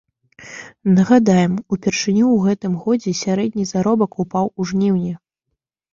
Нагадаем, 0.93 1.53
упершыню 1.75 2.25
ў 2.31 2.37
гэтым 2.47 2.73
годзе 2.85 3.11
сярэдні 3.23 3.67
заробак 3.73 4.11
упаў 4.25 4.45
у 4.59 4.71
жніўні. 4.71 5.13